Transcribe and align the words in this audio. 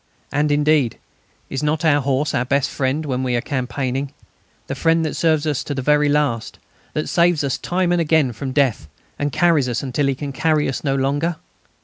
And, 0.31 0.51
indeed, 0.51 0.97
is 1.47 1.61
not 1.61 1.85
our 1.85 2.01
horse 2.01 2.33
our 2.33 2.43
best 2.43 2.71
friend 2.71 3.05
when 3.05 3.21
we 3.21 3.35
are 3.35 3.39
campaigning 3.39 4.11
the 4.65 4.73
friend 4.73 5.05
that 5.05 5.15
serves 5.15 5.45
us 5.45 5.59
well 5.59 5.67
to 5.67 5.73
the 5.75 5.83
very 5.83 6.09
last, 6.09 6.57
that 6.93 7.07
saves 7.07 7.43
us 7.43 7.59
time 7.59 7.91
and 7.91 8.01
again 8.01 8.33
from 8.33 8.51
death, 8.51 8.87
and 9.19 9.31
carries 9.31 9.69
us 9.69 9.83
until 9.83 10.07
he 10.07 10.15
can 10.15 10.31
carry 10.31 10.67
us 10.67 10.83
no 10.83 10.95
longer? 10.95 11.35